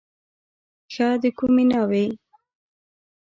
[0.93, 2.05] ښه د کومې ناوې.